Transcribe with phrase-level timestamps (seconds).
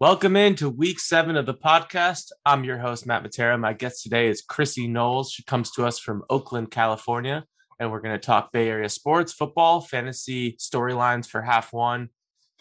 [0.00, 2.32] Welcome into week seven of the podcast.
[2.44, 3.58] I'm your host, Matt Matera.
[3.60, 5.30] My guest today is Chrissy Knowles.
[5.30, 7.44] She comes to us from Oakland, California,
[7.78, 12.08] and we're going to talk Bay Area sports, football, fantasy storylines for half one.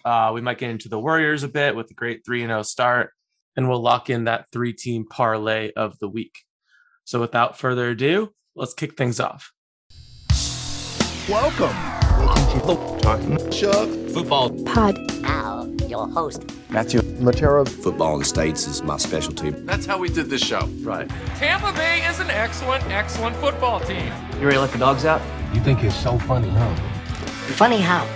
[0.05, 3.09] Uh, we might get into the Warriors a bit with a great 3 0 start,
[3.55, 6.37] and we'll lock in that three team parlay of the week.
[7.03, 9.51] So without further ado, let's kick things off.
[11.27, 11.75] Welcome.
[12.19, 15.12] Welcome to Talking Shop Football Pod.
[15.83, 17.67] Now, your host, Matthew Matera.
[17.67, 19.49] football in the States is my specialty.
[19.51, 20.65] That's how we did this show.
[20.81, 21.09] Right.
[21.35, 24.11] Tampa Bay is an excellent, excellent football team.
[24.39, 25.21] You ready to let the dogs out?
[25.53, 26.75] You think it's so funny, huh?
[27.55, 28.07] funny how.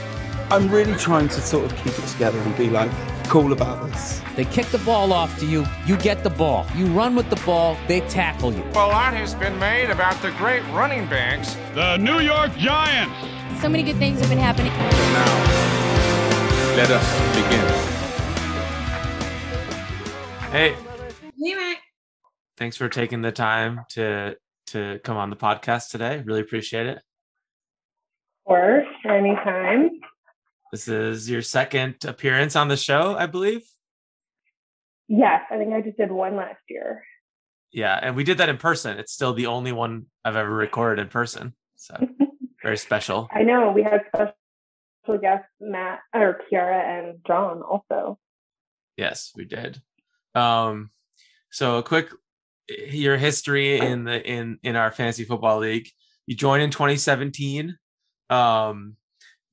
[0.50, 2.90] I'm really trying to sort of keep it together and be like
[3.26, 4.22] cool about this.
[4.38, 6.66] They kick the ball off to you, you get the ball.
[6.76, 8.64] You run with the ball, they tackle you.
[8.72, 11.58] A lot has been made about the great running backs.
[11.76, 13.14] The New York Giants.
[13.62, 14.72] So many good things have been happening.
[14.72, 15.87] Now,
[16.78, 17.68] let us begin.
[20.52, 20.76] Hey,
[21.36, 21.78] Hey, Mac.
[22.56, 26.22] thanks for taking the time to to come on the podcast today.
[26.24, 27.02] Really appreciate it.
[28.46, 29.90] Or for anytime.
[30.72, 33.64] This is your second appearance on the show, I believe.
[35.08, 37.04] Yes, I think I just did one last year.
[37.72, 39.00] Yeah, and we did that in person.
[39.00, 41.56] It's still the only one I've ever recorded in person.
[41.76, 42.08] So
[42.62, 43.30] very special.
[43.32, 44.34] I know we had special
[45.16, 48.20] guests Matt or Kiara and John also.
[48.98, 49.80] Yes, we did.
[50.36, 50.90] Um,
[51.52, 52.10] so a quick
[52.68, 55.88] your history in the in in our fantasy football league.
[56.26, 57.78] You joined in 2017.
[58.30, 58.98] Um,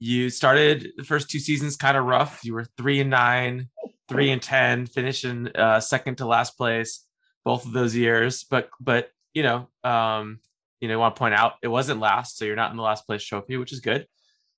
[0.00, 2.41] you started the first two seasons kind of rough.
[2.42, 3.69] You were three and nine,
[4.08, 7.06] three and ten, finishing uh, second to last place
[7.44, 8.44] both of those years.
[8.44, 10.41] But but you know, um,
[10.80, 12.82] you know, I want to point out it wasn't last, so you're not in the
[12.82, 14.06] last place trophy, which is good.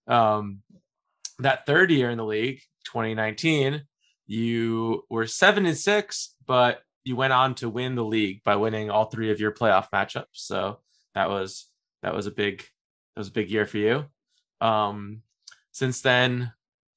[0.06, 0.62] Um,
[1.41, 3.83] that third year in the league, 2019,
[4.27, 8.91] you were seven and six, but you went on to win the league by winning
[8.91, 10.25] all three of your playoff matchups.
[10.33, 10.81] So
[11.14, 11.69] that was
[12.03, 12.64] that was a big
[13.14, 14.05] that was a big year for you.
[14.61, 15.23] Um,
[15.73, 16.52] since then,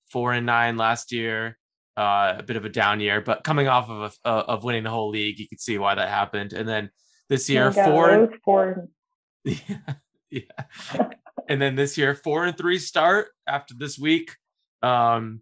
[0.10, 1.58] four and nine last year,
[1.98, 4.90] uh, a bit of a down year, but coming off of a, of winning the
[4.90, 6.54] whole league, you could see why that happened.
[6.54, 6.90] And then
[7.28, 8.88] this year, four four.
[9.44, 9.94] yeah,
[10.32, 11.10] yeah.
[11.50, 14.36] And then this year, four and three start after this week.
[14.82, 15.42] Um,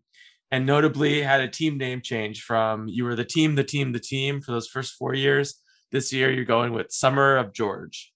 [0.50, 4.00] and notably had a team name change from you were the team, the team, the
[4.00, 5.62] team for those first four years.
[5.92, 8.14] This year, you're going with Summer of George.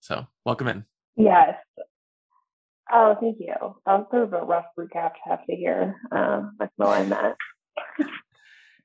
[0.00, 0.84] So, welcome in.
[1.16, 1.54] Yes.
[2.92, 3.54] Oh, thank you.
[3.86, 5.96] That was sort of a rough recap to have to hear.
[6.12, 7.36] Uh, that's I meant.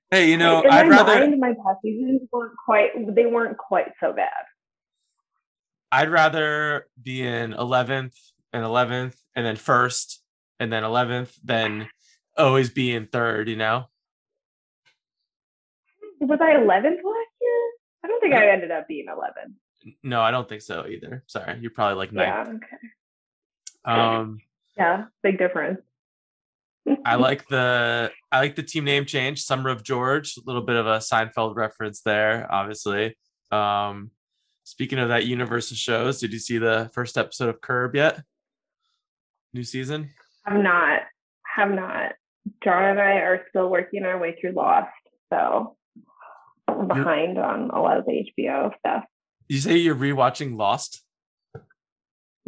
[0.09, 2.89] Hey, you know, In I'd my rather mind, my past seasons weren't quite.
[3.15, 4.29] They weren't quite so bad.
[5.91, 8.15] I'd rather be in 11th
[8.53, 10.21] and 11th and then first
[10.59, 11.89] and then 11th than
[12.37, 13.85] always be in third, you know?
[16.21, 17.71] Was I 11th last year?
[18.03, 19.55] I don't think I ended up being 11.
[20.03, 21.23] No, I don't think so either.
[21.27, 21.57] Sorry.
[21.59, 22.61] You're probably like ninth.
[23.85, 23.97] Yeah.
[23.97, 24.21] Okay.
[24.23, 24.39] Um,
[24.77, 25.05] Yeah.
[25.21, 25.81] Big difference.
[27.05, 30.77] I like the I like the team name change, Summer of George, a little bit
[30.77, 33.17] of a Seinfeld reference there, obviously.
[33.51, 34.11] Um,
[34.63, 38.21] speaking of that Universal shows, did you see the first episode of Curb yet?
[39.53, 40.09] New season?
[40.45, 41.01] i've not.
[41.55, 42.13] Have not.
[42.63, 44.89] John and I are still working our way through Lost,
[45.31, 45.75] so
[46.67, 49.03] I'm behind on a lot of the HBO stuff.
[49.47, 51.03] You say you're rewatching Lost?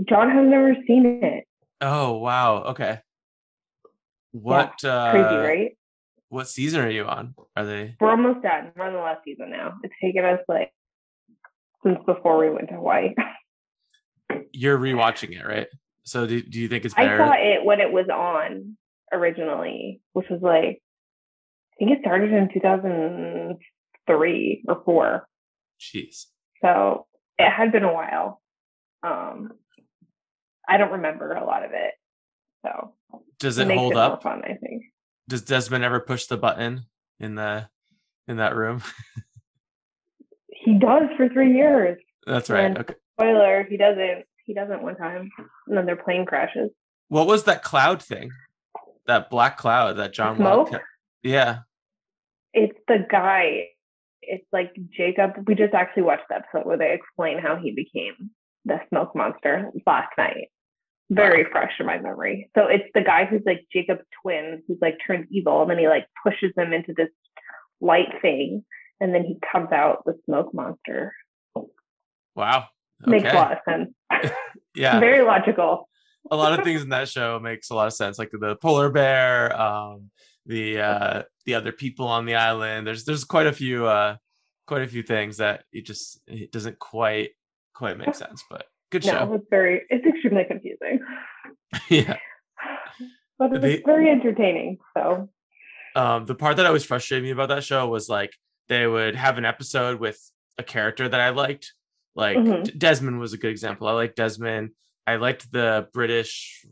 [0.07, 1.45] John has never seen it.
[1.81, 2.99] Oh wow, okay.
[4.31, 5.77] What Crazy, uh right?
[6.29, 7.35] what season are you on?
[7.55, 8.71] Are they We're almost done.
[8.75, 9.75] We're on the last season now.
[9.83, 10.71] It's taken us like
[11.83, 13.09] since before we went to Hawaii.
[14.51, 15.67] you're rewatching it, right?
[16.03, 18.77] So do, do you think it's I saw it when it was on
[19.11, 20.81] originally, which was like
[21.73, 25.27] I think it started in 2003 or four.
[25.79, 26.25] Jeez.
[26.61, 27.07] So
[27.37, 28.41] it had been a while.
[29.01, 29.53] Um,
[30.67, 31.93] I don't remember a lot of it.
[32.65, 32.93] So
[33.39, 34.21] Does it makes hold it up?
[34.23, 34.83] Fun, I think.
[35.27, 36.85] Does Desmond ever push the button
[37.19, 37.67] in the
[38.27, 38.81] in that room?
[40.63, 41.97] He does for three years.
[42.25, 42.65] That's right.
[42.65, 42.95] And- Okay.
[43.19, 44.25] Spoiler: He doesn't.
[44.45, 45.29] He doesn't one time,
[45.67, 46.71] and then their plane crashes.
[47.09, 48.31] What was that cloud thing?
[49.05, 50.71] That black cloud that John Smoke?
[51.21, 51.59] Yeah.
[52.53, 53.67] It's the guy.
[54.21, 55.31] It's like Jacob.
[55.47, 58.31] We just actually watched the episode where they explain how he became
[58.65, 60.47] the smoke monster last night.
[61.09, 62.49] Very fresh in my memory.
[62.57, 65.87] So it's the guy who's like Jacob's twin, who's like turned evil, and then he
[65.87, 67.09] like pushes him into this
[67.81, 68.63] light thing,
[68.99, 71.13] and then he comes out the smoke monster.
[72.35, 72.65] Wow.
[73.05, 73.93] Makes a lot of sense.
[74.75, 74.99] Yeah.
[74.99, 75.87] Very logical.
[76.31, 78.89] a lot of things in that show makes a lot of sense, like the polar
[78.89, 80.09] bear, um,
[80.45, 82.87] the uh the other people on the island.
[82.87, 84.17] There's there's quite a few uh
[84.67, 87.31] quite a few things that it just it doesn't quite
[87.73, 89.33] quite make sense, but good no, show.
[89.35, 90.99] it's very it's extremely confusing.
[91.89, 92.17] yeah.
[93.37, 94.77] But it's very entertaining.
[94.97, 95.29] So
[95.95, 98.31] um the part that always frustrated me about that show was like
[98.69, 100.19] they would have an episode with
[100.57, 101.73] a character that I liked.
[102.15, 102.77] Like Mhm.
[102.77, 103.87] Desmond was a good example.
[103.87, 104.71] I liked Desmond.
[105.07, 106.65] I liked the British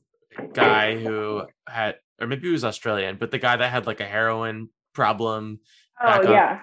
[0.53, 4.05] guy who had or maybe he was Australian, but the guy that had like a
[4.05, 5.59] heroin problem.
[6.01, 6.61] Oh yeah.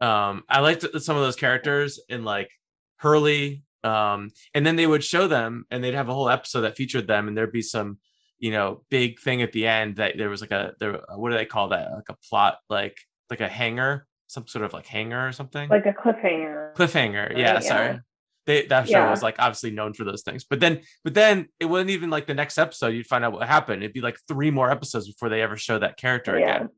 [0.00, 2.50] Um I liked some of those characters in like
[2.96, 3.62] Hurley.
[3.84, 7.06] Um and then they would show them and they'd have a whole episode that featured
[7.06, 7.98] them and there'd be some
[8.38, 11.36] you know big thing at the end that there was like a there what do
[11.36, 12.98] they call that like a plot like
[13.30, 16.74] like a hanger some sort of like hanger or something Like a cliffhanger.
[16.74, 17.36] cliffhanger right?
[17.38, 17.60] yeah Yeah.
[17.60, 18.00] sorry
[18.46, 19.10] they, that show Yeah.
[19.10, 22.26] was like obviously known for those things but then but then it wasn't even like
[22.26, 25.28] the next episode you'd find out what happened it'd be like three more episodes before
[25.28, 26.56] they ever show that character Yeah.
[26.56, 26.68] again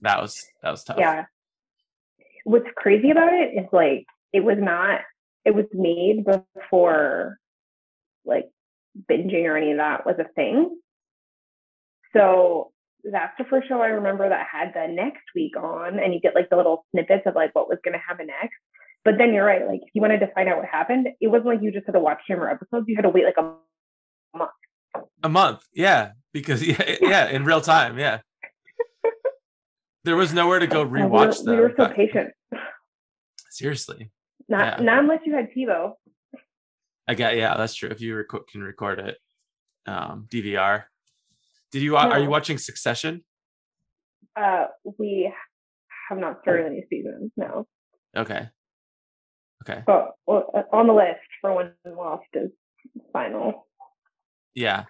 [0.00, 1.24] that was that was tough Yeah.
[2.44, 4.04] What's crazy about it is like
[4.34, 5.00] it was not
[5.46, 7.38] it was made before
[8.26, 8.50] like
[9.10, 10.76] binging or any of that was a thing.
[12.14, 12.72] So
[13.12, 16.34] that's the first show I remember that had the next week on and you get
[16.34, 18.56] like the little snippets of like what was gonna happen next.
[19.04, 21.46] But then you're right, like if you wanted to find out what happened, it wasn't
[21.46, 23.52] like you just had to watch ten more episodes, you had to wait like a
[24.36, 24.50] month.
[25.22, 28.20] a month yeah because yeah yeah in real time yeah
[30.04, 32.30] there was nowhere to go and we were- rewatch we were so patient.
[33.50, 34.10] seriously
[34.48, 34.84] Not Yeah.
[34.84, 35.92] not unless you had TiVo.
[37.06, 37.90] I got yeah, that's true.
[37.90, 39.18] If you reco- can record it,
[39.86, 40.84] um, DVR.
[41.74, 41.94] Did you?
[41.94, 43.24] wa- Are you watching Succession?
[44.40, 44.66] Uh
[44.96, 45.32] we
[46.08, 47.66] have not started any seasons, no.
[48.16, 48.48] Okay.
[49.64, 49.82] Okay.
[49.84, 52.50] but uh, on the list for when Lost is
[53.12, 53.66] final.
[54.54, 54.84] Yeah.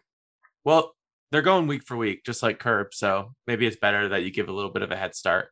[0.63, 0.93] Well,
[1.33, 2.89] they're going week for week, just like Curb.
[2.93, 5.49] So maybe it's better that you give a little bit of a head start.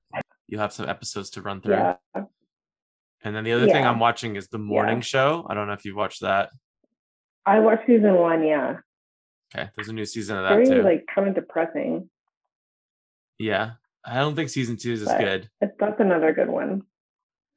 [0.48, 1.76] You'll have some episodes to run through.
[1.76, 1.94] Yeah,
[3.24, 5.00] And then the other thing I'm watching is the morning Yeah.
[5.02, 5.46] show.
[5.48, 6.50] I don't know if you've watched that.
[7.46, 8.44] I watched season one.
[8.44, 8.76] Yeah,
[9.54, 9.68] Okay.
[9.76, 10.82] There's a new season of that very too.
[10.82, 12.08] like kind of depressing.
[13.38, 13.72] yeah.
[14.04, 15.48] I don't think season two is as good.
[15.60, 16.82] It's, that's another good one.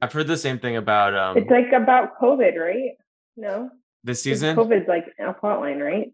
[0.01, 2.92] I've heard the same thing about um it's like about COVID, right?
[3.36, 3.71] No,
[4.03, 4.56] This season.
[4.56, 6.12] COVID's like a plot line, right?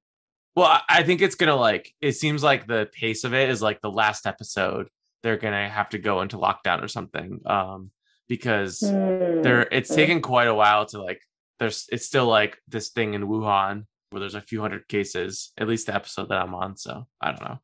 [0.55, 1.93] Well, I- think it's gonna like.
[2.01, 4.87] It seems like the pace of it is like the last episode.
[5.23, 7.91] They're gonna have to go into lockdown or something, um,
[8.29, 9.67] because Hmm, they're.
[9.71, 11.21] It's taken quite a while to like.
[11.59, 11.87] There's.
[11.91, 15.51] It's still like this thing in Wuhan where there's a few hundred cases.
[15.57, 16.77] At least the episode that I'm on.
[16.77, 17.59] So I don't know.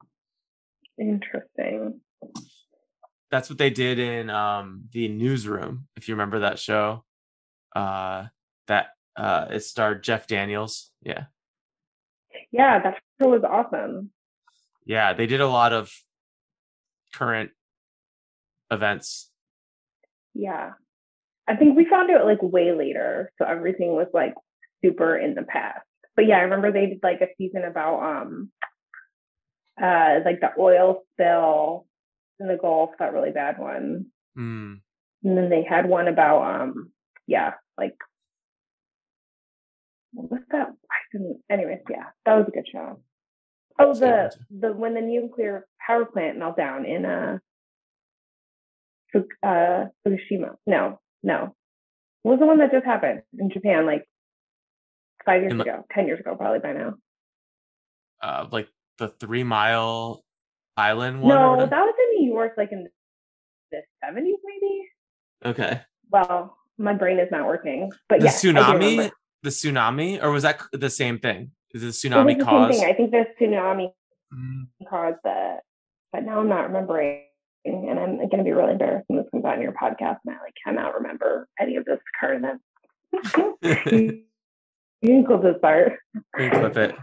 [1.00, 2.02] interesting.
[3.30, 5.88] That's what they did in um the newsroom.
[5.96, 7.04] If you remember that show,
[7.76, 8.26] uh,
[8.68, 10.92] that uh, it starred Jeff Daniels.
[11.02, 11.26] Yeah.
[12.52, 14.12] Yeah, that show was awesome.
[14.86, 15.92] yeah they did a lot of
[17.14, 17.52] current
[18.72, 19.30] events
[20.34, 20.74] Yeah,
[21.48, 24.36] I think we found it like way later, so everything was like
[24.84, 25.87] super in the past.
[26.18, 28.52] But yeah, I remember they did like a season about um
[29.82, 31.86] uh like the oil spill
[32.40, 34.08] in the Gulf, that really bad one.
[34.38, 34.82] Mm,
[35.24, 36.92] And then they had one about um
[37.28, 37.96] yeah, like
[40.12, 40.70] what was that?
[40.70, 43.00] I didn't anyways, yeah, that was a good show.
[43.80, 47.38] Oh, That's a good the the when the nuclear power plant meltdown in uh
[49.44, 50.56] uh Fukushima.
[50.66, 51.56] No, no.
[52.24, 54.08] What was the one that just happened in Japan like
[55.28, 56.96] five years the- ago, ten years ago, probably by now.
[58.24, 58.68] uh like
[58.98, 60.24] the three mile
[60.76, 62.88] island one No, that was in New York, like in
[63.72, 64.74] the seventies, maybe.
[65.46, 69.12] okay Well, my brain is not working, but the yes, tsunami
[69.44, 72.90] the tsunami or was that the same thing is the tsunami the cause Same thing.
[72.90, 73.92] I think the tsunami
[74.34, 75.62] Mm, caused that,
[76.12, 77.22] but now I'm not remembering,
[77.64, 80.36] and I'm going to be really embarrassed when this comes out in your podcast, and
[80.36, 82.44] I like cannot remember any of this current.
[85.02, 85.94] you you can clip this part.
[86.38, 86.96] we can clip it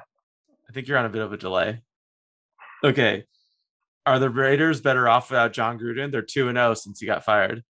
[0.69, 1.83] i think you're on a bit of a delay
[2.83, 3.25] okay
[4.07, 7.25] are the raiders better off without john gruden they're 2 and 0 since he got
[7.25, 7.63] fired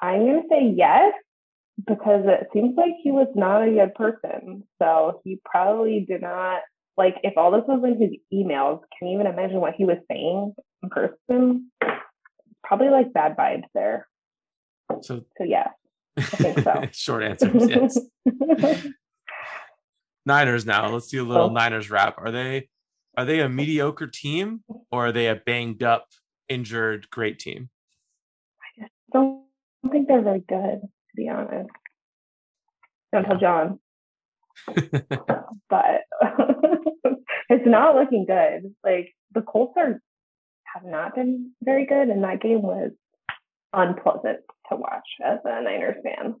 [0.00, 1.12] I'm going to say yes
[1.86, 4.64] because it seems like he was not a good person.
[4.80, 6.60] So he probably did not
[6.96, 8.80] like if all this was in his emails.
[8.98, 11.70] Can you even imagine what he was saying in person?
[12.64, 14.06] Probably like bad vibes there.
[15.02, 15.68] so So yes,
[16.16, 16.82] I think so.
[16.92, 17.98] short answers yes
[20.26, 21.52] niners now let's do a little Oh.
[21.52, 22.68] niners wrap are they
[23.16, 26.06] are they a mediocre team or are they a banged up
[26.48, 27.68] injured great team
[28.62, 29.44] I just don't
[29.90, 31.70] think they're very good, to be honest.
[33.12, 33.80] Don't tell John,
[34.66, 36.02] but
[37.48, 38.74] it's not looking good.
[38.84, 40.00] Like the Colts are
[40.72, 42.92] have not been very good, and that game was
[43.72, 46.36] unpleasant to watch as a Niners fan.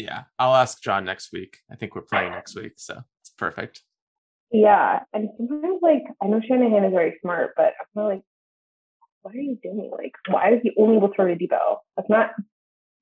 [0.00, 1.58] Yeah, I'll ask John next week.
[1.70, 3.82] I think we're playing next week, so it's perfect.
[4.50, 8.24] Yeah, and sometimes like I know Shanahan is very smart, but I'm kind of like,
[9.22, 9.90] what are you doing?
[9.92, 11.76] Like, why is he only able to throw to Deebo?
[11.96, 12.30] That's not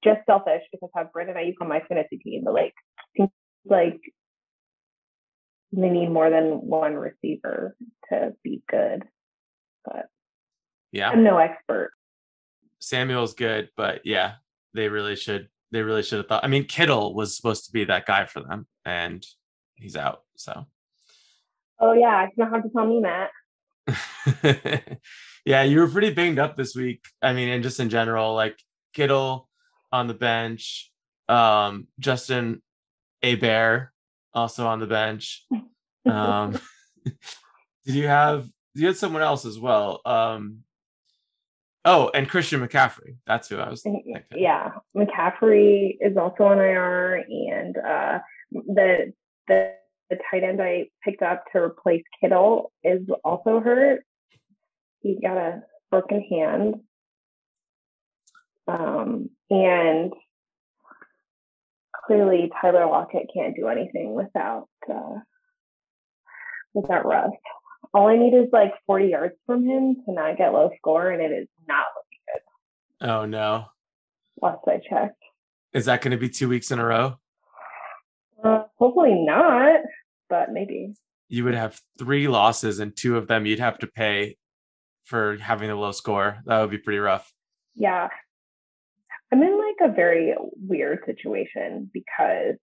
[0.02, 2.74] just selfish because I have Brandon Aiyuk on my fantasy team, but like,
[3.16, 3.30] seems
[3.64, 4.00] like
[5.72, 7.76] they need more than one receiver
[8.10, 9.04] to be good.
[9.84, 10.06] But
[10.92, 11.92] Yeah, I'm no expert.
[12.80, 14.34] Samuel's good, but yeah,
[14.74, 15.48] they really should.
[15.70, 16.44] They really should have thought.
[16.44, 19.24] I mean, Kittle was supposed to be that guy for them, and
[19.76, 20.22] he's out.
[20.36, 20.66] So
[21.80, 23.30] Oh yeah, you don't have to tell me that.
[25.44, 27.04] yeah, you were pretty banged up this week.
[27.22, 28.58] I mean, and just in general, like
[28.94, 29.48] Kittle
[29.92, 30.90] on the bench,
[31.28, 32.62] um, Justin
[33.22, 33.92] Bear
[34.34, 35.46] also on the bench.
[36.04, 36.58] Um,
[37.84, 40.00] did you have you had someone else as well?
[40.04, 40.64] Um,
[41.88, 43.16] oh, and Christian McCaffrey.
[43.26, 43.82] That's who I was.
[43.82, 44.22] Thinking.
[44.34, 48.18] Yeah, McCaffrey is also on IR, and uh,
[48.52, 49.12] the
[49.48, 49.74] the
[50.10, 54.04] the tight end I picked up to replace Kittle is also hurt.
[55.00, 56.74] He got a broken hand.
[58.66, 60.12] Um, and
[62.06, 65.20] clearly Tyler Lockett can't do anything without uh,
[66.74, 67.30] without Russ.
[67.94, 71.22] All I need is like 40 yards from him to not get low score, and
[71.22, 72.20] it is not looking
[73.00, 73.10] good.
[73.10, 73.66] Oh no.
[74.40, 75.22] Last I checked.
[75.72, 77.16] Is that going to be two weeks in a row?
[78.42, 79.80] Uh, hopefully not,
[80.28, 80.94] but maybe.
[81.28, 84.36] You would have three losses, and two of them you'd have to pay
[85.04, 86.38] for having a low score.
[86.46, 87.32] That would be pretty rough.
[87.74, 88.08] Yeah.
[89.32, 92.56] I'm in like a very weird situation because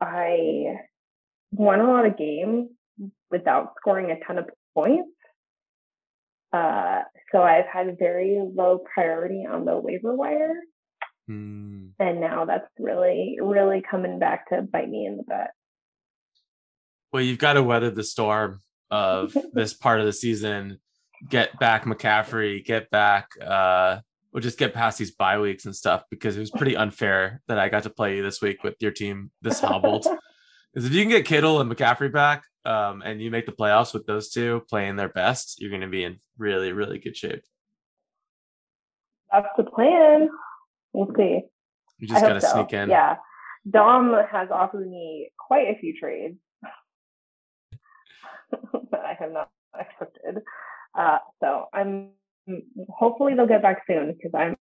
[0.00, 0.76] I
[1.52, 2.70] won a lot of games
[3.30, 5.10] without scoring a ton of points.
[6.52, 10.54] Uh, so I've had very low priority on the waiver wire.
[11.26, 11.88] Hmm.
[11.98, 15.50] And now that's really, really coming back to bite me in the butt.
[17.12, 20.78] Well, you've got to weather the storm of this part of the season.
[21.28, 24.00] Get back McCaffrey, get back, uh,
[24.32, 27.58] we'll just get past these bye weeks and stuff because it was pretty unfair that
[27.58, 30.06] I got to play you this week with your team this hobbled.
[30.72, 33.92] Because if you can get Kittle and McCaffrey back, um, and you make the playoffs
[33.92, 37.42] with those two playing their best, you're going to be in really, really good shape.
[39.32, 40.28] That's the plan.
[40.92, 41.40] We'll see.
[41.98, 42.54] You just got to so.
[42.54, 42.90] sneak in.
[42.90, 43.16] Yeah.
[43.68, 46.36] Dom has offered me quite a few trades
[48.90, 50.42] that I have not accepted.
[50.98, 52.10] Uh, so I'm
[52.88, 54.56] hopefully they'll get back soon because I'm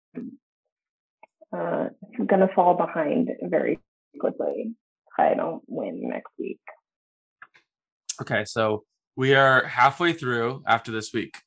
[1.52, 1.90] uh,
[2.26, 3.80] gonna fall behind very
[4.20, 4.76] quickly
[5.18, 6.60] I don't win next week.
[8.22, 8.84] Okay, so
[9.16, 11.38] we are halfway through after this week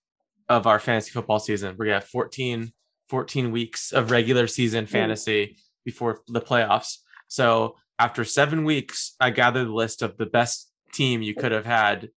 [0.48, 1.76] of our fantasy football season.
[1.78, 2.72] We're gonna have 14,
[3.08, 6.98] 14 weeks of regular season fantasy before the playoffs.
[7.28, 11.66] So after seven weeks, I gathered the list of the best team you could have
[11.66, 12.10] had.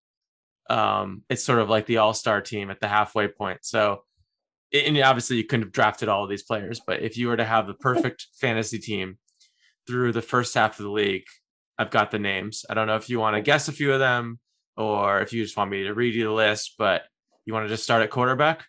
[0.70, 3.60] Um, it's sort of like the all-star team at the halfway point.
[3.62, 4.04] So
[4.74, 7.46] and obviously you couldn't have drafted all of these players, but if you were to
[7.46, 9.18] have the perfect fantasy team
[9.88, 11.25] through the first half of the league,
[11.77, 12.65] I've got the names.
[12.70, 14.39] I don't know if you want to guess a few of them
[14.75, 17.03] or if you just want me to read you the list, but
[17.46, 18.65] you want to just start at quarterback?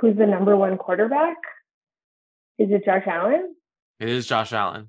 [0.00, 1.36] Who's the number one quarterback?
[2.58, 3.54] Is it Josh Allen?
[4.00, 4.88] It is Josh Allen.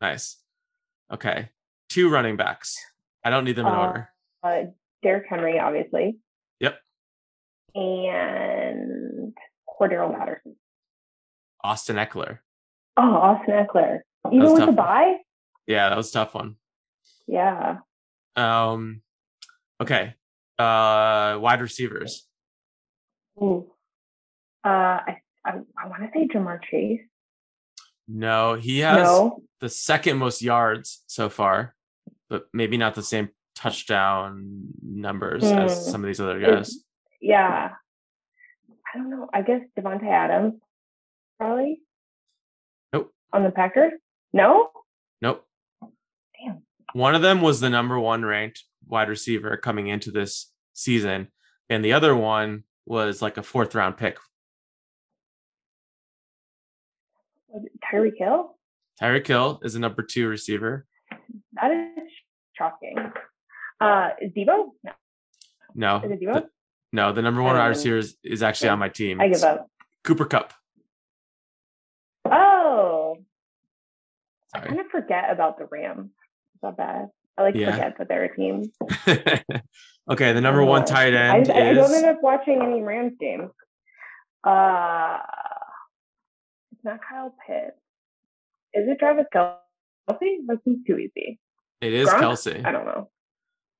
[0.00, 0.36] Nice.
[1.12, 1.48] Okay.
[1.88, 2.76] Two running backs.
[3.24, 4.08] I don't need them in uh, order.
[4.42, 4.62] Uh,
[5.02, 6.18] Derrick Henry, obviously.
[6.60, 6.76] Yep
[7.76, 9.34] and
[9.68, 10.56] Cordarrelle Patterson.
[11.62, 12.38] Austin Ekeler.
[12.96, 14.00] Oh, Austin Ekeler.
[14.32, 15.18] Even with the bye?
[15.66, 16.56] Yeah, that was a tough one.
[17.26, 17.78] Yeah.
[18.34, 19.02] Um
[19.80, 20.14] okay.
[20.58, 22.26] Uh wide receivers.
[23.42, 23.70] Ooh.
[24.64, 27.00] Uh I I, I want to say Ja'Marr Chase.
[28.08, 29.42] No, he has no.
[29.60, 31.74] the second most yards so far,
[32.28, 35.64] but maybe not the same touchdown numbers mm.
[35.64, 35.90] as Hmm.
[35.90, 36.68] some of these other guys.
[36.68, 36.84] Is,
[37.20, 37.72] yeah.
[38.94, 39.28] I don't know.
[39.32, 40.54] I guess Davante Adams,
[41.38, 41.80] probably.
[43.32, 43.92] On the Packers?
[44.32, 44.70] No?
[45.20, 45.44] Nope.
[45.82, 46.62] Damn.
[46.92, 51.28] One of them was the number one ranked wide receiver coming into this season,
[51.68, 54.18] and the other one was like a fourth round pick.
[57.92, 58.56] Tyreek Hill?
[59.00, 60.86] Tyreek Hill is a number two receiver.
[61.54, 62.10] That is
[62.56, 62.96] shocking.
[63.80, 64.70] Uh, is Deebo?
[64.84, 64.92] No.
[65.74, 65.96] No.
[65.98, 66.34] Is it Deebo?
[66.34, 66.48] The,
[66.92, 69.20] no, the number one wide receiver is, is actually on my team.
[69.20, 69.68] I give up.
[70.04, 70.52] Cooper Kupp.
[72.24, 73.16] Oh.
[74.54, 74.64] Sorry.
[74.64, 76.06] I kind of forget about the Rams.
[76.54, 77.08] Is that bad?
[77.38, 77.72] I like Yeah.
[77.72, 78.62] forget that they're a team.
[80.10, 83.50] okay, the number one tight I, end I don't end up watching any Rams games.
[84.44, 85.18] Uh,
[86.72, 87.76] it's not Kyle Pitts.
[88.74, 89.56] Is it Travis Kelce?
[90.08, 91.38] That seems too easy.
[91.80, 92.20] it is Gronk?
[92.20, 92.64] Kelce.
[92.64, 93.10] I don't know.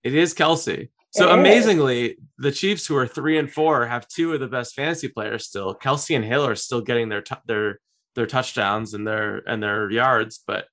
[0.02, 0.90] It is Kelce.
[1.12, 1.34] So It is.
[1.38, 5.46] amazingly, the Chiefs, who are three and four, have two of the best fantasy players
[5.46, 5.74] still.
[5.74, 7.80] Kelce and Hill are still getting their tou- their
[8.16, 10.66] their touchdowns and their and their yards, but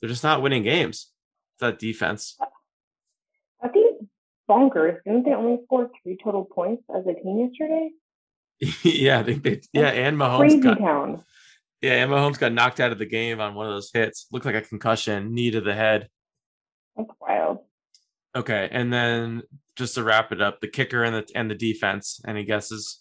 [0.00, 1.10] they're just not winning games.
[1.58, 2.38] That defense.
[3.60, 4.06] I think
[4.48, 5.02] bonkers.
[5.04, 7.90] Didn't they only score three total points as a team yesterday?
[8.84, 11.24] yeah, I think they yeah, and Mahomes Crazy got town.
[11.80, 14.26] yeah, and Mahomes got knocked out of the game on one of those hits.
[14.30, 16.08] Looked like a concussion, knee to the head.
[16.96, 17.58] That's wild.
[18.36, 19.42] Okay, and then
[19.74, 22.20] just to wrap it up, the kicker and the and the defense.
[22.26, 23.00] Any guesses?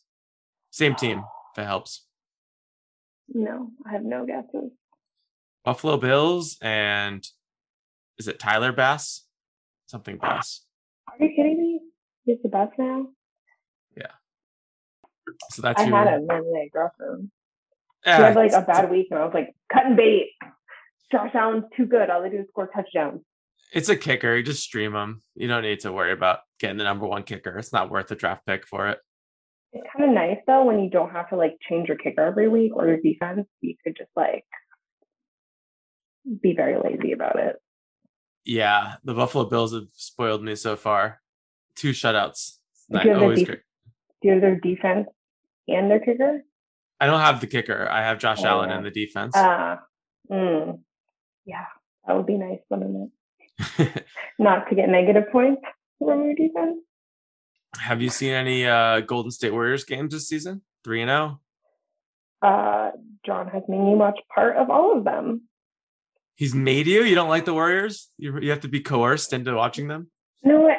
[0.72, 2.07] Same team, if it helps.
[3.34, 4.72] No, I have no guesses.
[5.66, 7.28] Buffalo Bills and
[8.18, 9.26] is it Tyler Bass?
[9.88, 10.62] Something Bass.
[11.08, 11.80] Are you kidding me?
[12.26, 13.08] He's the best now.
[13.96, 14.12] Yeah.
[15.52, 16.34] So that's I your had him in the
[17.00, 17.32] room.
[18.06, 20.32] yeah, he had like a bad week, and I was like, cutting bait.
[21.12, 22.10] Josh Allen's too good.
[22.10, 23.22] All they do is score touchdowns.
[23.74, 24.36] It's a kicker.
[24.36, 25.22] You just stream them.
[25.36, 27.58] You don't need to worry about getting the number one kicker.
[27.58, 29.00] It's not worth a draft pick for it.
[29.74, 32.48] It's kind of nice though when you don't have to like change your kicker every
[32.48, 33.48] week or your defense.
[33.62, 34.46] You could just like
[36.42, 37.56] be very lazy about it.
[38.46, 41.22] Yeah, the Buffalo Bills have spoiled me so far.
[41.76, 42.58] Two shutouts.
[42.90, 43.60] Do Not you have, always def- great.
[44.22, 45.08] do you have their defense
[45.68, 46.42] and their kicker?
[47.00, 47.88] I don't have the kicker.
[47.92, 48.78] I have Josh Oh, Allen yeah.
[48.78, 49.34] in the defense.
[49.36, 49.82] Ah,
[50.32, 50.80] mm,
[51.46, 51.66] yeah,
[52.08, 53.12] that would be nice, wouldn't
[53.60, 54.04] it?
[54.40, 55.62] Not to get negative points
[56.00, 56.80] from your defense.
[57.76, 60.62] Have you seen any uh Golden State Warriors games this season?
[60.84, 61.14] Three and oh?
[61.14, 61.42] zero.
[62.54, 62.92] Uh,
[63.26, 65.42] John has made me watch part of all of them.
[66.36, 67.04] He's made you.
[67.04, 68.10] You don't like the Warriors?
[68.18, 70.12] You you have to be coerced into watching them.
[70.44, 70.78] No, I,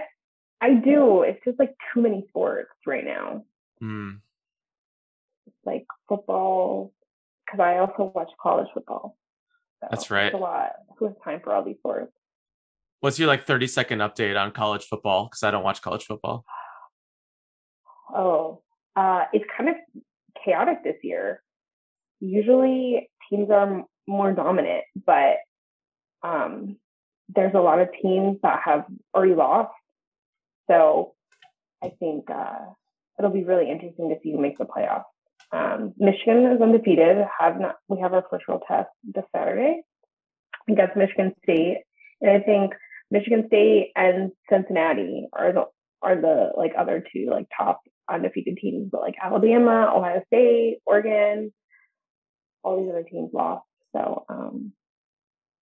[0.61, 1.23] I do.
[1.23, 3.45] It's just like too many sports right now.
[3.81, 4.11] Hmm.
[5.65, 6.93] like football
[7.47, 9.17] because I also watch college football.
[9.81, 10.33] So That's right.
[10.33, 10.73] A lot.
[10.99, 12.13] Who has time for all these sports?
[13.01, 15.27] What's your like 30 second update on college football?
[15.27, 16.45] Because I don't watch college football.
[18.15, 18.63] Oh,
[18.97, 19.77] uh, it's kind of
[20.45, 21.43] chaotic this year.
[22.21, 25.37] Usually teams are more dominant, but
[26.23, 26.77] um,
[27.29, 29.73] there's a lot of teams that have already lost.
[30.71, 31.15] So
[31.83, 32.67] I think uh,
[33.19, 35.05] it'll be really interesting to see who makes the playoffs.
[35.53, 37.25] Um, Michigan is undefeated.
[37.39, 37.77] Have not.
[37.89, 39.83] We have our first real test this Saturday
[40.69, 41.79] against Michigan State,
[42.21, 42.73] and I think
[43.11, 45.65] Michigan State and Cincinnati are the
[46.03, 48.89] are the like other two like top undefeated teams.
[48.91, 51.53] But like Alabama, Ohio State, Oregon,
[52.63, 53.65] all these other teams lost.
[53.93, 54.73] So um,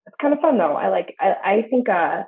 [0.05, 0.73] it's kind of fun though.
[0.73, 1.15] I like.
[1.19, 2.23] I, I think uh,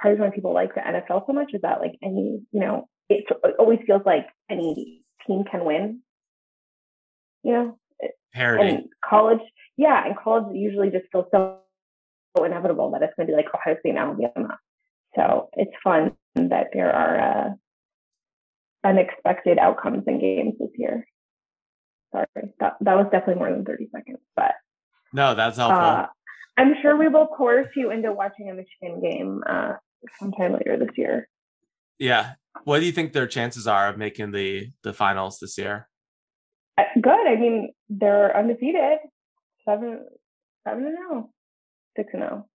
[0.00, 2.88] part of why people like the NFL so much is that like any you know
[3.08, 6.00] it, it always feels like any team can win.
[7.42, 7.78] You know,
[8.34, 8.68] Parody.
[8.68, 9.40] and college,
[9.76, 11.58] yeah, and college usually just feels so,
[12.36, 14.58] so inevitable that it's going to be like Ohio State and Alabama.
[15.16, 17.50] So it's fun that there are uh,
[18.84, 21.06] unexpected outcomes in games this year.
[22.12, 22.26] Sorry,
[22.60, 24.52] that that was definitely more than thirty seconds, but
[25.12, 25.78] No, that's helpful.
[25.80, 26.06] uh,
[26.56, 29.72] I'm sure we will coerce you into watching a Michigan game uh,
[30.18, 31.28] sometime later this year.
[31.98, 32.32] yeah.
[32.64, 35.88] What do you think their chances are of making the the finals this year?
[36.76, 37.26] Uh, Good.
[37.28, 38.98] I mean, they're undefeated.
[39.64, 40.04] Seven,
[40.66, 41.30] seven and zero,
[41.96, 42.48] six and zero,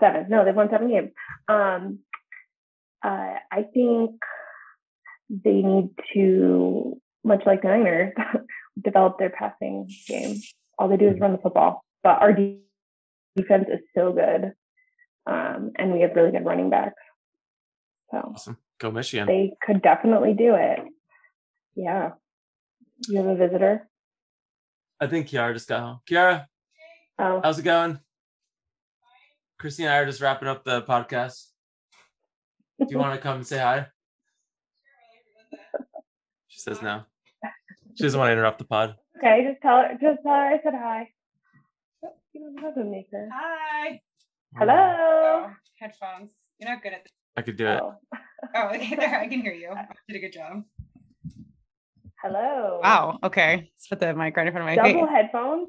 [0.00, 0.26] seven.
[0.28, 1.10] No, they've won seven games.
[1.48, 2.00] Um,
[3.02, 4.20] uh, I think
[5.32, 8.12] they need to, much like the Niners,
[8.84, 10.40] develop their passing game.
[10.78, 11.82] All they do is run the football.
[12.02, 12.60] But our de-
[13.36, 14.52] defense is so good,
[15.26, 16.94] um, and we have really good running backs.
[18.10, 18.58] So Awesome.
[18.80, 19.26] Go Michigan.
[19.26, 20.80] they could definitely do it.
[21.76, 22.10] Yeah.
[23.08, 23.88] You have a visitor?
[25.00, 26.00] I think Kiara just got home.
[26.08, 26.46] Kiara,
[27.18, 27.98] Oh, how's it going?
[29.58, 31.46] Christy and I are just wrapping up the podcast.
[32.80, 33.86] Do you want to come and say hi?
[36.62, 37.02] She says no.
[37.96, 38.94] She doesn't want to interrupt the pod.
[39.18, 39.46] okay.
[39.50, 39.90] Just tell her.
[40.00, 41.08] Just tell her I said hi.
[42.04, 43.28] Oh, You don't have a maker.
[43.32, 44.00] Hi.
[44.56, 44.72] Hello.
[44.76, 46.30] Oh, headphones.
[46.58, 47.12] You're not good at this.
[47.36, 47.80] I could do it.
[47.82, 47.94] Oh,
[48.54, 49.20] Oh, okay, there.
[49.20, 49.70] I can hear you.
[49.76, 50.62] I did a good job.
[52.22, 52.80] hello.
[52.82, 53.18] Wow.
[53.24, 53.70] Okay.
[53.74, 55.14] Let's put the mic right in front of my Double face.
[55.14, 55.68] headphones.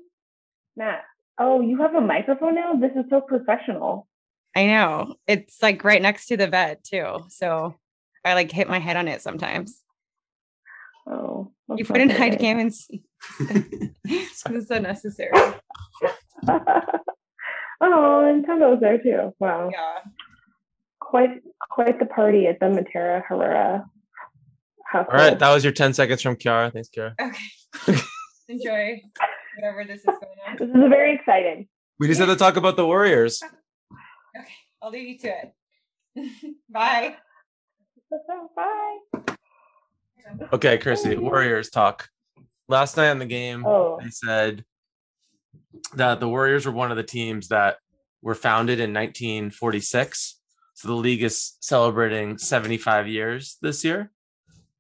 [0.77, 1.01] Matt.
[1.39, 2.73] Oh, you have a microphone now.
[2.73, 4.08] This is so professional.
[4.56, 5.15] I know.
[5.27, 7.25] It's like right next to the bed too.
[7.29, 7.75] So
[8.23, 9.82] I like hit my head on it sometimes.
[11.08, 12.39] Oh, You that's put in not hide good.
[12.39, 13.04] cam and see.
[14.06, 15.32] this is unnecessary.
[16.50, 19.34] oh, and Nintendo's there too.
[19.39, 19.70] Wow.
[19.72, 20.00] Yeah.
[21.00, 23.86] quite quite the party at the Matera Herrera
[24.86, 25.08] house.
[25.12, 26.72] All right, that was your 10 seconds from Kiara.
[26.72, 27.13] Thanks, Kiara.
[27.20, 28.00] Okay.
[28.50, 29.02] Enjoy
[29.58, 30.58] whatever this is going on.
[30.60, 31.68] This is very exciting.
[32.00, 33.42] We just had to talk about the Warriors.
[34.38, 34.48] Okay,
[34.82, 35.54] I'll leave you to it.
[36.70, 37.16] Bye.
[38.56, 39.24] Bye.
[40.54, 42.08] Okay, Chrissy, Warriors talk.
[42.68, 44.00] Last night on the game, Oh.
[44.02, 44.64] they said
[45.96, 47.78] that the Warriors were one of the teams that
[48.22, 50.40] were founded in 1946.
[50.76, 54.12] So the league is celebrating 75 years this year.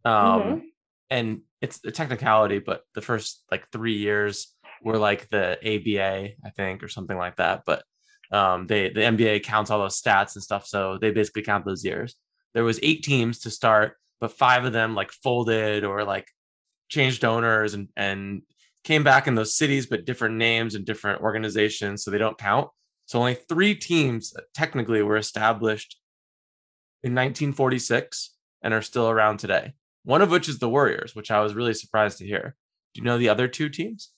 [0.05, 0.61] Um, Mhm.
[1.09, 6.49] and it's a technicality, but the first like three years were like the ABA, I
[6.55, 7.63] think, or something like that.
[7.65, 7.83] But
[8.31, 11.85] um, they the NBA counts all those stats and stuff, so they basically count those
[11.85, 12.15] years.
[12.55, 16.29] There was eight teams to start, but five of them like folded or like
[16.87, 18.41] changed owners and and
[18.85, 22.69] came back in those cities, but different names and different organizations, so they don't count.
[23.05, 25.99] So only three teams technically were established
[27.03, 29.73] in 1946 and are still around today.
[30.05, 32.55] One of which is the Warriors, which I was really surprised to hear.
[32.93, 34.11] Do you know the other two teams?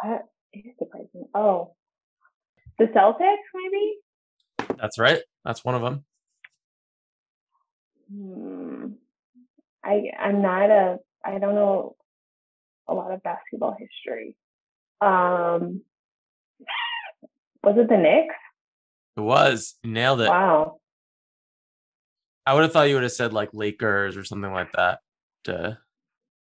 [0.00, 1.26] That is surprising.
[1.34, 1.74] Oh,
[2.78, 3.96] the Celtics, maybe.
[4.80, 5.22] That's right.
[5.44, 6.04] That's one of them.
[8.12, 8.67] Hmm.
[9.88, 11.96] I I'm not a I don't know
[12.86, 14.36] a lot of basketball history.
[15.00, 15.82] Um,
[17.62, 18.34] was it the Knicks?
[19.16, 19.74] It was.
[19.82, 20.28] You nailed it.
[20.28, 20.80] Wow.
[22.46, 25.00] I would have thought you would have said like Lakers or something like that.
[25.44, 25.78] To,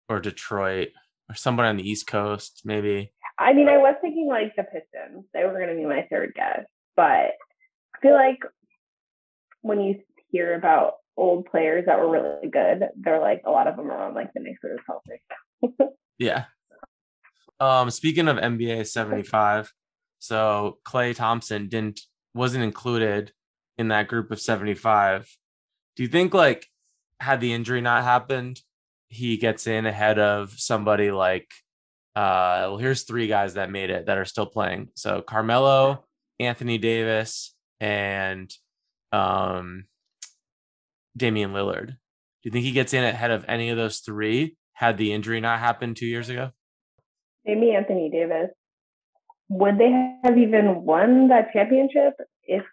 [0.09, 0.89] or Detroit
[1.29, 3.13] or somebody on the East Coast, maybe.
[3.39, 5.25] I mean, I was thinking like the Pistons.
[5.33, 8.39] They were going to be my third guess, but I feel like
[9.61, 9.99] when you
[10.31, 14.07] hear about old players that were really good, they're like a lot of them are
[14.07, 15.87] on like the Knicks or the Celtics.
[16.19, 16.45] Yeah.
[17.59, 19.71] Um, speaking of NBA 75,
[20.19, 22.01] so Klay Thompson didn't
[22.33, 23.31] wasn't included
[23.77, 25.29] in that group of 75.
[25.95, 26.67] Do you think like
[27.19, 28.61] had the injury not happened,
[29.09, 31.47] he gets in ahead of somebody like
[32.15, 34.89] uh well here's three guys that made it that are still playing.
[34.95, 36.05] So Carmelo,
[36.39, 38.51] Anthony Davis, and
[39.11, 39.85] um
[41.17, 41.87] Damian Lillard.
[41.87, 41.95] Do
[42.43, 45.59] you think he gets in ahead of any of those three had the injury not
[45.59, 46.51] happened two years ago?
[47.45, 48.51] Maybe Anthony Davis.
[49.49, 49.89] Would they
[50.23, 52.63] have even won that championship if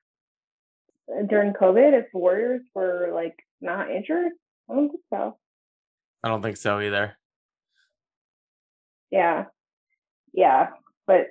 [1.28, 4.32] during COVID if the Warriors were like not injured?
[4.68, 5.38] I don't think so.
[6.22, 7.16] I don't think so either.
[9.10, 9.44] Yeah.
[10.32, 10.70] Yeah.
[11.06, 11.28] But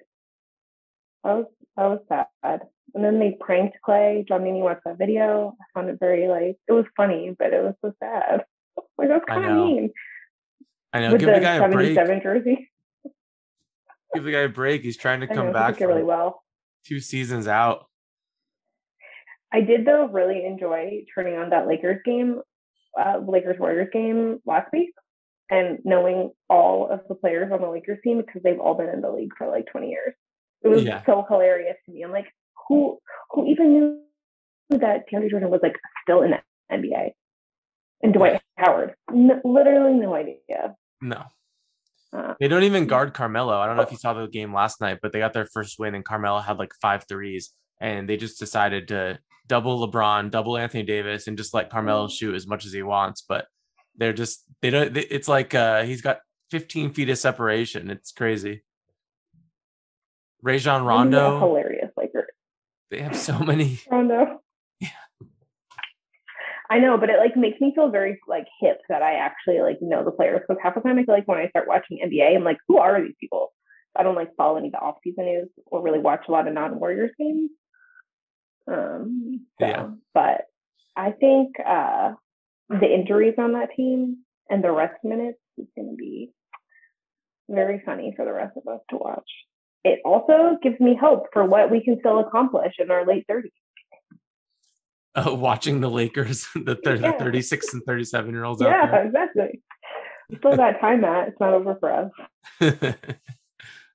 [1.23, 1.45] I was
[1.78, 2.62] I was sad.
[2.94, 4.28] And then they pranked Klay.
[4.28, 5.56] John Meany watched that video.
[5.60, 8.46] I found it very like it was funny, but it was so sad.
[8.98, 9.92] Like that's kind of mean.
[10.94, 11.12] I know.
[11.12, 11.96] With Give the the guy a break.
[11.96, 12.70] 77 jersey.
[14.14, 14.82] Give the guy a break.
[14.82, 16.44] He's trying to come know, back really well.
[16.86, 17.86] two seasons out.
[19.52, 22.42] I did though really enjoy turning on that Lakers game,
[23.00, 24.94] uh, Lakers Warriors game last week,
[25.52, 29.02] and knowing all of the players on the Lakers team because they've all been in
[29.02, 30.14] the league for like 20 years.
[30.63, 31.04] It was Yeah.
[31.06, 32.04] so hilarious to me.
[32.04, 32.28] I'm like,
[32.67, 32.99] who
[33.32, 33.99] who even knew
[34.80, 37.12] that DeAndre Jordan was like still in the NBA?
[38.02, 40.76] And Dwight Howard, N- literally no idea.
[41.02, 41.23] No.
[42.12, 43.58] Uh, They don't even guard Carmelo.
[43.58, 45.80] I don't know if you saw the game last night, but they got their first
[45.80, 47.54] win and Carmelo had like five threes.
[47.82, 52.36] And they just decided to double LeBron, double Anthony Davis, and just let Carmelo shoot
[52.36, 53.21] as much as he wants.
[53.28, 53.47] But
[53.97, 54.93] they're just they don't.
[54.93, 56.19] They, it's like uh he's got
[56.52, 57.89] 15 feet of separation.
[57.89, 58.63] It's crazy.
[60.44, 61.40] Rajon Rondo.
[61.40, 62.28] hilarious Laker.
[62.92, 63.80] They have so many.
[63.92, 64.40] Rondo.
[66.70, 69.78] I know, but it like makes me feel very like hip that I actually like
[69.82, 70.42] know the players.
[70.42, 72.78] Because half the time I feel like when I start watching NBA, I'm like, who
[72.78, 73.54] are these people?
[73.96, 76.48] I don't like follow any of the off season news or really watch a lot
[76.48, 77.52] of non Warriors games.
[78.68, 79.90] Um, so, Yeah.
[80.14, 80.46] but
[80.96, 82.14] I think uh
[82.70, 86.32] the injuries on that team and the rest minutes is going to be
[87.50, 89.30] very funny for the rest of us to watch.
[89.84, 93.52] It also gives me hope for what we can still accomplish in our late 30s.
[95.15, 99.62] Uh, watching the Lakers, the, thir- the 36 and 37 year olds out Yeah, exactly.
[100.39, 101.28] Still got time, Matt.
[101.28, 102.12] It's not over for us.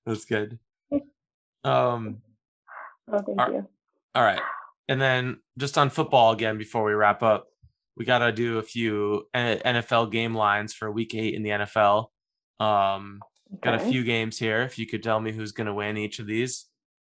[0.06, 0.58] That's good.
[1.64, 2.18] Um,
[3.10, 3.66] Oh, thank you.
[4.14, 4.40] all right.
[4.88, 7.46] And then just on football again before we wrap up,
[7.96, 12.08] we got to do a few NFL game lines for week 8 in the NFL.
[12.60, 13.20] Um,
[13.60, 14.62] got a few games here.
[14.62, 16.66] If you could tell me who's going to win each of these,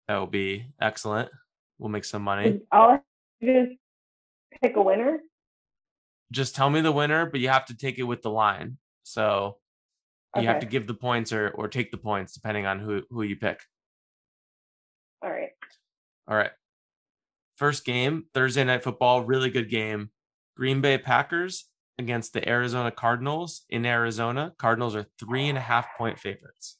[0.09, 1.31] that would be excellent.
[1.79, 2.61] We'll make some money.
[2.73, 3.03] I'll
[3.43, 3.73] just
[4.62, 5.21] pick a winner.
[6.33, 8.79] Just tell me the winner, but you have to take it with the line.
[9.03, 9.57] So
[10.37, 13.23] you have to give the points or or take the points depending on who who
[13.23, 13.61] you pick.
[15.23, 15.51] All right.
[16.29, 16.53] All right.
[17.57, 20.11] first game, Thursday night football, really good game.
[20.57, 21.64] Green Bay Packers
[22.00, 24.52] against the Arizona Cardinals in Arizona.
[24.58, 26.78] Cardinals are three and a half point favorites.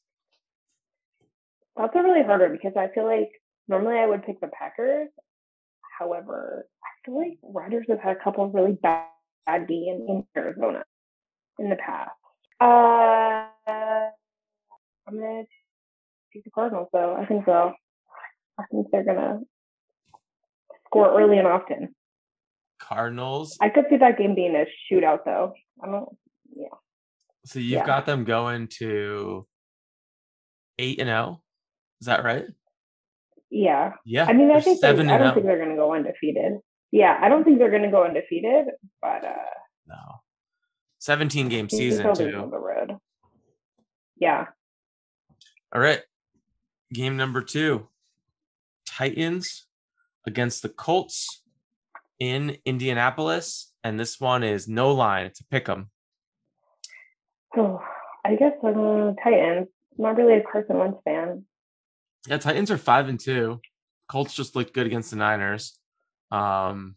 [1.77, 3.31] That's a really harder because I feel like
[3.69, 5.09] normally I would pick the Packers.
[5.99, 9.07] However, I feel like Rodgers has had a couple of really bad,
[9.47, 10.83] bad games in Arizona
[11.59, 12.11] in the past.
[12.61, 13.47] Uh,
[15.07, 15.45] I'm gonna
[16.33, 17.15] take the Cardinals though.
[17.15, 17.73] I think so.
[18.59, 19.41] I think they're gonna
[20.87, 21.95] score early and often.
[22.93, 23.57] Cardinals.
[23.61, 25.53] I could see that game being a shootout though.
[25.83, 26.09] I don't.
[26.55, 26.67] Yeah.
[27.47, 27.87] So you've Yeah.
[27.87, 29.47] got them going to
[30.79, 31.43] eight and zero.
[32.01, 32.45] Is that right?
[33.51, 33.93] Yeah.
[34.05, 34.25] Yeah.
[34.27, 36.55] I mean, I think they, I don't think they're gonna go undefeated.
[36.93, 38.67] Yeah, I don't think they're gonna go undefeated,
[39.01, 39.37] but uh,
[39.87, 40.21] No.
[40.99, 42.35] Seventeen game season too.
[42.37, 42.97] on the road.
[44.17, 44.47] Yeah.
[45.75, 46.03] All right.
[46.93, 47.89] Game number two
[48.87, 49.67] Titans
[50.27, 51.40] against the Colts
[52.21, 53.73] in Indianapolis.
[53.83, 55.27] And this one is no line.
[55.27, 55.91] It's a pick 'em.
[57.55, 57.83] So
[58.25, 59.69] I guess uh, Titans.
[59.99, 61.45] I'm not really a Carson Wentz fan.
[62.29, 63.61] Yeah, Titans are five and two.
[64.09, 65.79] Colts just looked good against the Niners.
[66.31, 66.97] Um,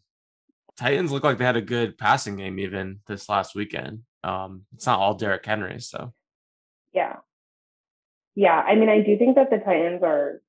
[0.76, 4.02] Titans look like they had a good passing game even this last weekend.
[4.22, 6.12] Um, it's not all Derrick Henry, so
[6.92, 7.16] Yeah.
[8.34, 8.60] Yeah.
[8.60, 10.40] I mean, I do think that the Titans are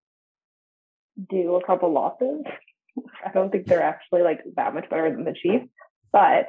[1.29, 2.43] due a couple losses.
[3.25, 5.67] I don't think they're actually like that much better than the Chiefs,
[6.11, 6.47] but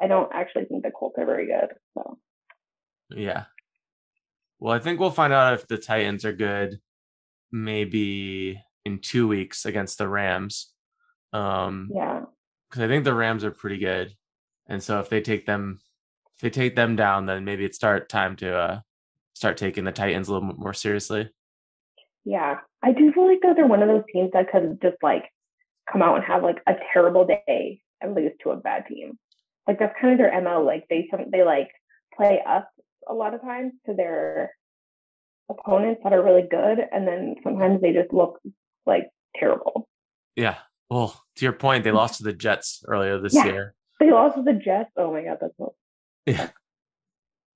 [0.00, 1.68] I don't actually think the Colts are very good.
[1.94, 2.18] So
[3.10, 3.44] yeah.
[4.58, 6.78] Well, I think we'll find out if the Titans are good
[7.52, 10.70] maybe in two weeks against the Rams.
[11.32, 12.22] Um, yeah.
[12.68, 14.14] because I think the Rams are pretty good,
[14.68, 15.80] and so if they take them,
[16.36, 18.80] if they take them down, then maybe it's start time to uh
[19.34, 21.28] start taking the Titans a little bit more seriously.
[22.24, 22.56] Yeah.
[22.82, 25.24] I do feel like that they're one of those teams that could just like
[25.90, 29.18] come out and have like a terrible day and lose to a bad team.
[29.66, 30.62] Like that's kind of their MO.
[30.62, 31.70] Like they they like
[32.16, 32.68] play up
[33.08, 34.52] a lot of times to their
[35.50, 38.40] opponents that are really good and then sometimes they just look
[38.86, 39.04] like
[39.36, 39.88] terrible.
[40.36, 40.56] Yeah.
[40.90, 41.98] Well, to your point, they mm-hmm.
[41.98, 43.46] lost to the Jets earlier this Yeah.
[43.46, 43.74] year.
[44.00, 44.90] They lost to the Jets.
[44.96, 45.74] Oh my god, that's so
[46.26, 46.50] Yeah.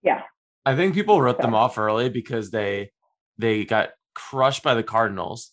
[0.02, 0.22] yeah.
[0.64, 2.90] I think people wrote them off early because they
[3.38, 5.52] they got crushed by the Cardinals,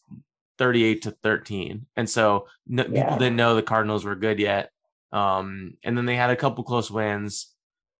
[0.57, 3.03] thirty-eight to thirteen, and so no, Yeah.
[3.03, 4.71] people didn't know the Cardinals were good yet.
[5.11, 7.53] Um, and then they had a couple close wins,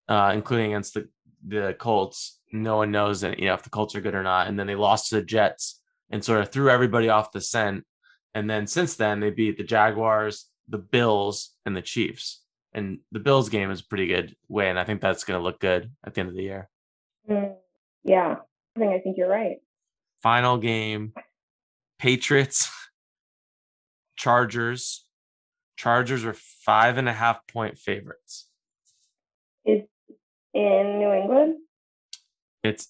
[0.10, 1.08] uh, including against the
[1.47, 2.39] the Colts.
[2.51, 4.47] No one knows that you know if the Colts are good or not.
[4.47, 7.86] And then they lost to the Jets and sort of threw everybody off the scent.
[8.34, 12.41] And then since then they beat the Jaguars, the Bills, and the Chiefs.
[12.73, 14.78] And the Bills game is a pretty good win.
[14.78, 16.69] I think that's going to look good at the end of the year.
[17.30, 17.56] Mm,
[18.04, 18.36] yeah.
[18.75, 19.58] I think I think you're right.
[20.21, 21.13] Final game
[21.99, 22.69] patriots
[24.15, 25.06] chargers.
[25.78, 28.47] Chargers are five and a half point favorites.
[29.65, 29.82] Is
[30.54, 31.58] in New England.
[32.63, 32.88] it's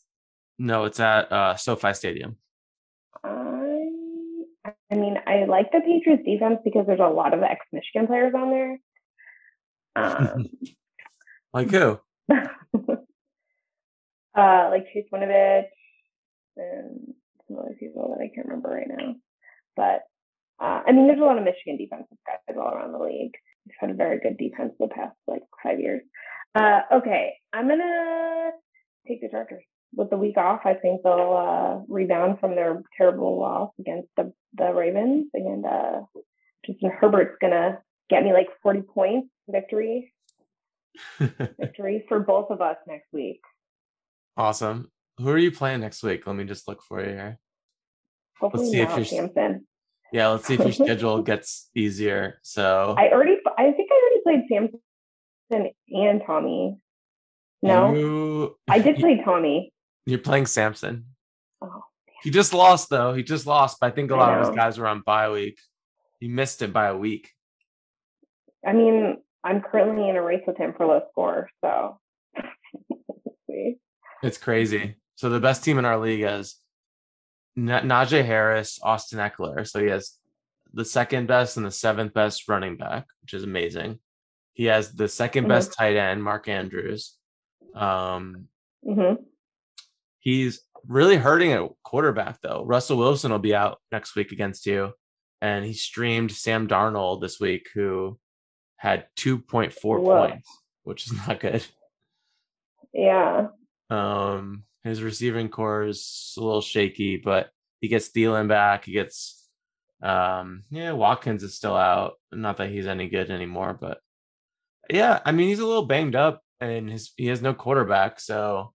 [0.59, 2.37] no it's at uh sofi stadium.
[3.23, 8.07] I I mean, I like the Patriots defense because there's a lot of ex Michigan
[8.07, 8.79] players on there.
[9.95, 10.49] Um,
[11.53, 11.99] like who?
[14.37, 15.67] Uh, like Chase Winovich
[16.57, 17.13] and
[17.47, 19.15] some other people that I can't remember right now.
[19.75, 20.03] But
[20.59, 23.33] uh, I mean, there's a lot of Michigan defensive guys all around the league.
[23.65, 26.01] We've had a very good defense the past like five years.
[26.53, 28.51] Uh, okay, I'm gonna
[29.07, 29.63] take the Chargers
[29.93, 30.61] with the week off.
[30.65, 36.01] I think they'll uh, rebound from their terrible loss against the the Ravens, and uh,
[36.65, 40.13] Justin Herbert's gonna get me like 40 points victory
[41.59, 43.41] victory for both of us next week.
[44.37, 47.39] awesome who are you playing next week let me just look for you here
[48.39, 49.67] Hopefully see if not you're- Samson.
[50.11, 54.21] yeah let's see if your schedule gets easier so I already, I think I already
[54.23, 54.41] played
[55.49, 56.77] Samson and Tommy.
[57.61, 59.71] No, you, I did play Tommy.
[60.05, 61.05] you're playing samson
[61.61, 61.81] Oh,
[62.23, 64.77] he just lost though he just lost but i think a lot of his guys
[64.77, 65.57] were on bye week
[66.19, 67.31] he missed it by a week
[68.67, 71.99] I mean, I'm currently in a race with him for low score, so.
[74.23, 74.95] It's crazy.
[75.15, 76.55] So the best team in our league is
[77.55, 79.67] Na- Najee Harris, Austin Ekeler.
[79.67, 80.13] So he has
[80.73, 83.99] the second best and the seventh best running back, which is amazing.
[84.53, 85.49] He has the 2nd Mhm.
[85.49, 87.17] best tight end, Mark Andrews.
[87.73, 88.49] Um,
[88.85, 89.23] Mhm.
[90.19, 92.63] he's really hurting at quarterback though.
[92.65, 94.93] Russell Wilson will be out next week against you,
[95.41, 98.19] and he streamed Sam Darnold this week, who
[98.77, 100.27] had 2.4 Whoa.
[100.27, 101.65] points, which is not good.
[102.93, 103.47] Yeah.
[103.89, 107.49] Um, his receiving corps is a little shaky, but
[107.81, 108.85] he gets Thielen back.
[108.85, 109.49] He gets
[110.01, 112.13] Um, yeah, Watkins is still out.
[112.31, 113.99] Not that he's any good anymore, but
[114.89, 118.73] yeah, I mean he's a little banged up and his he has no quarterback, so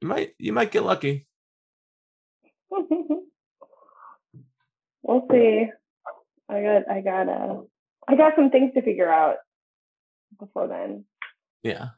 [0.00, 1.26] you might you might get lucky.
[2.70, 3.20] we'll
[5.30, 5.68] see.
[6.48, 7.60] I got I got uh
[8.08, 9.36] I got some things to figure out
[10.38, 11.04] before then.
[11.62, 11.88] Yeah.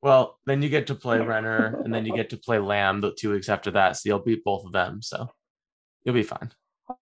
[0.00, 3.12] Well, then you get to play Renner and then you get to play Lamb the
[3.12, 3.96] two weeks after that.
[3.96, 5.02] So you'll beat both of them.
[5.02, 5.28] So
[6.04, 6.50] you'll be fine.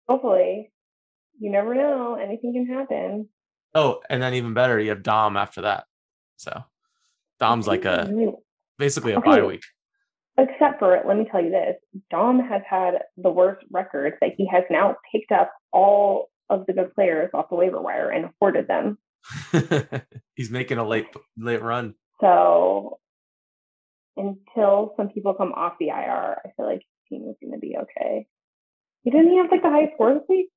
[0.08, 0.70] Hopefully.
[1.40, 2.14] You never know.
[2.14, 3.28] Anything can happen.
[3.74, 5.84] Oh, and then even better, you have Dom after that.
[6.36, 6.62] So
[7.40, 8.12] Dom's like a
[8.78, 9.30] basically a Okay.
[9.30, 9.62] bye week.
[10.38, 11.76] Except for, let me tell you this
[12.10, 16.72] Dom has had the worst record that he has now picked up all of the
[16.74, 18.98] good players off the waiver wire and hoarded them.
[20.34, 21.06] He's making a late
[21.38, 21.94] late run.
[22.22, 22.98] So
[24.16, 27.58] until some people come off the IR, I feel like his team is going to
[27.58, 28.26] be okay.
[29.02, 30.48] He didn't he have like the highest score this week?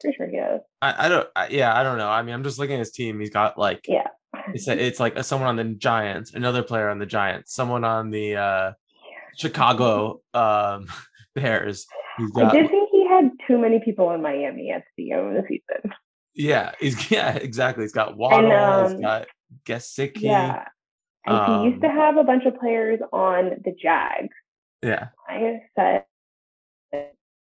[0.00, 0.60] Pretty sure he does.
[0.82, 1.28] I, I don't.
[1.36, 2.08] I, yeah, I don't know.
[2.08, 3.20] I mean, I'm just looking at his team.
[3.20, 4.06] He's got like Yeah.
[4.54, 7.84] it's a, it's like a, someone on the Giants, another player on the Giants, someone
[7.84, 8.72] on the uh
[9.36, 10.86] Chicago um
[11.34, 11.86] Bears.
[12.16, 15.36] He's I got did think he had too many people in Miami at the end
[15.36, 15.92] of the season.
[16.34, 17.84] yeah, he's yeah exactly.
[17.84, 18.52] He's got Waddle.
[18.52, 19.26] um, he's got
[19.64, 20.22] Gesicki.
[20.22, 20.64] Yeah.
[21.28, 24.34] And he used to Um, have a bunch of players on the Jags.
[24.82, 25.08] yeah.
[25.28, 26.04] I said,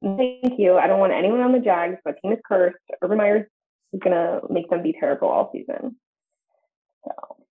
[0.03, 0.77] thank you.
[0.77, 1.97] I don't want anyone on the Jags.
[2.05, 2.77] My team is cursed.
[3.01, 3.47] Urban Meyer's
[3.93, 5.97] is going to make them be terrible all season.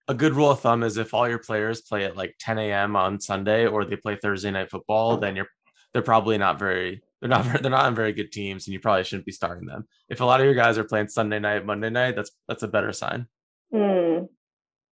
[0.09, 2.94] A good rule of thumb is if all your players play at like 10 a.m.
[2.97, 5.49] on Sunday or they play Thursday night football, then you're
[5.92, 8.81] they're probably not very they're not very, they're not on very good teams, and you
[8.81, 9.87] probably shouldn't be starting them.
[10.11, 12.68] If a lot of your guys are playing Sunday night, Monday night, that's that's a
[12.68, 13.29] better sign.
[13.73, 14.25] Hmm.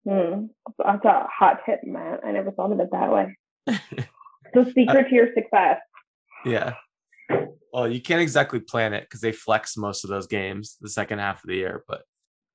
[0.09, 0.45] Hmm.
[0.83, 2.21] That's a hot tip, Matt.
[2.25, 3.37] I never thought of it that way.
[3.67, 5.77] the secret to your success.
[6.45, 6.73] Yeah.
[7.71, 11.19] Well, you can't exactly plan it because they flex most of those games the second
[11.19, 12.01] half of the year, but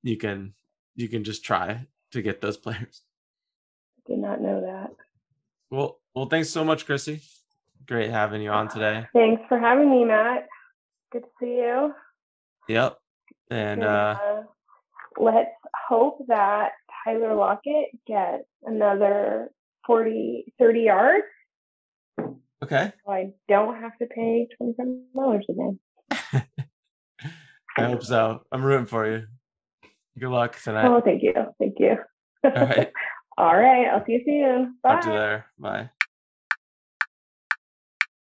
[0.02, 0.54] you can
[0.96, 3.02] you can just try to get those players.
[3.98, 4.90] I did not know that.
[5.70, 7.20] Well, well, thanks so much, Chrissy.
[7.86, 9.06] Great having you on today.
[9.12, 10.48] Thanks for having me, Matt.
[11.12, 11.94] Good to see you.
[12.68, 12.98] Yep.
[13.50, 14.42] And And, uh uh,
[15.18, 15.50] let's
[15.88, 16.72] hope that
[17.04, 19.50] Tyler Lockett get another
[19.86, 21.24] 40, 30 yards.
[22.62, 22.92] okay.
[23.04, 25.78] So I don't have to pay $27 again.
[27.76, 28.40] I hope so.
[28.52, 29.26] I'm rooting for you.
[30.18, 30.86] Good luck tonight.
[30.86, 31.34] Oh, thank you.
[31.58, 31.96] Thank you.
[32.44, 32.92] All right.
[33.36, 33.86] All right.
[33.88, 34.78] I'll see you soon.
[34.82, 34.90] Bye.
[34.90, 35.46] Talk to you there.
[35.58, 35.90] Bye.